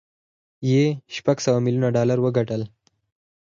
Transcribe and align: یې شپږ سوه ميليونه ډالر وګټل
یې 0.69 0.83
شپږ 1.15 1.37
سوه 1.45 1.57
ميليونه 1.65 1.87
ډالر 1.95 2.17
وګټل 2.21 2.61